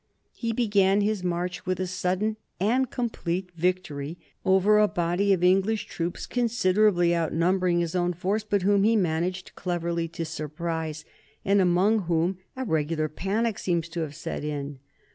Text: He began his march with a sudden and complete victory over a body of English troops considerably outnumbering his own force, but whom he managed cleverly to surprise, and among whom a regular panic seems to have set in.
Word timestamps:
He 0.33 0.51
began 0.51 1.01
his 1.01 1.23
march 1.23 1.67
with 1.67 1.79
a 1.79 1.85
sudden 1.85 2.37
and 2.59 2.89
complete 2.89 3.51
victory 3.55 4.17
over 4.43 4.79
a 4.79 4.87
body 4.87 5.31
of 5.31 5.43
English 5.43 5.85
troops 5.85 6.25
considerably 6.25 7.15
outnumbering 7.15 7.81
his 7.81 7.93
own 7.93 8.13
force, 8.13 8.43
but 8.43 8.63
whom 8.63 8.81
he 8.83 8.95
managed 8.95 9.53
cleverly 9.53 10.07
to 10.07 10.25
surprise, 10.25 11.05
and 11.45 11.61
among 11.61 11.99
whom 12.09 12.39
a 12.55 12.65
regular 12.65 13.09
panic 13.09 13.59
seems 13.59 13.87
to 13.89 13.99
have 13.99 14.15
set 14.15 14.43
in. 14.43 14.79